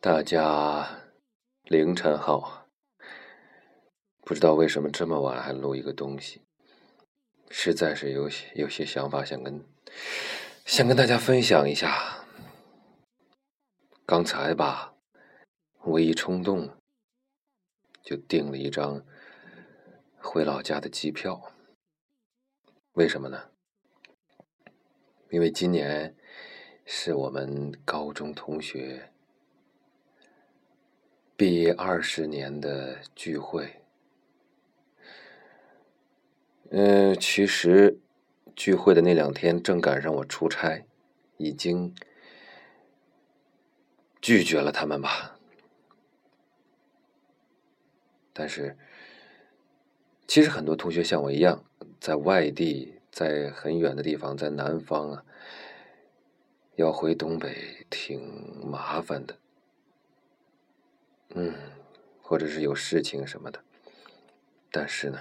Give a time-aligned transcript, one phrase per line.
[0.00, 1.02] 大家
[1.64, 2.68] 凌晨好，
[4.20, 6.40] 不知道为什么这么晚还录一个东西，
[7.50, 9.60] 实在是有些有些想法想跟
[10.64, 12.24] 想跟大家分享一下。
[14.06, 14.94] 刚才吧，
[15.82, 16.70] 我一冲动
[18.04, 19.04] 就订了一张
[20.20, 21.52] 回老家的机票，
[22.92, 23.50] 为什么呢？
[25.30, 26.16] 因为今年
[26.86, 29.12] 是我们高中同学。
[31.38, 33.80] 毕业二十年的聚会，
[36.70, 38.00] 嗯，其实
[38.56, 40.84] 聚会的那两天正赶上我出差，
[41.36, 41.94] 已经
[44.20, 45.38] 拒绝了他们吧。
[48.32, 48.76] 但是，
[50.26, 51.64] 其实很多同学像我一样，
[52.00, 55.24] 在外地，在很远的地方，在南方啊，
[56.74, 59.38] 要回东北挺麻烦的。
[61.34, 61.54] 嗯，
[62.22, 63.60] 或者是有事情什么的，
[64.72, 65.18] 但是呢，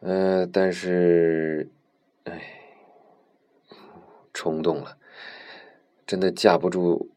[0.00, 1.70] 嗯，但是，
[2.24, 2.40] 哎，
[4.32, 4.98] 冲动了，
[6.06, 7.10] 真的架不住。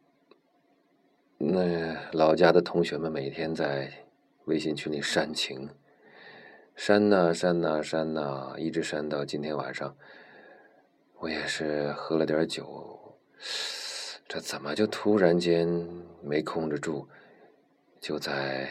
[1.37, 4.05] 那老家的同学们每天在
[4.45, 5.69] 微信群里煽情，
[6.75, 9.95] 煽呐煽呐煽呐，一直煽到今天晚上。
[11.17, 13.17] 我也是喝了点酒。
[14.33, 15.67] 这怎么就突然间
[16.23, 17.05] 没控制住，
[17.99, 18.69] 就在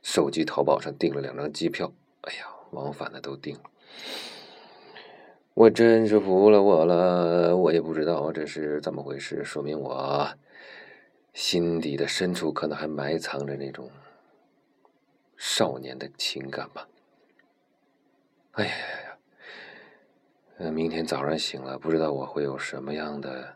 [0.00, 1.92] 手机淘宝上订了两张机票？
[2.22, 3.64] 哎呀，往返的都订了，
[5.52, 7.54] 我真是服了我了！
[7.54, 10.26] 我也不知道这是怎么回事，说明我
[11.34, 13.90] 心底的深处可能还埋藏着那种
[15.36, 16.88] 少年的情感吧。
[18.52, 18.72] 哎呀！
[20.58, 23.54] 嗯，明天早上醒了，不知道我会有什么样的，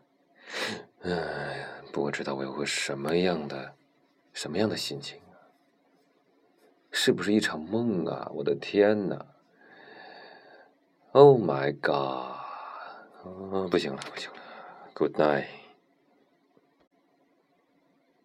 [1.03, 3.75] 哎，不知道我会什么样的，
[4.33, 5.34] 什么样的心情啊？
[6.92, 8.30] 是不是一场梦啊？
[8.35, 9.27] 我的天哪
[11.11, 12.41] ！Oh my god！
[13.70, 14.36] 不行了，不行了
[14.95, 15.61] ，Good night。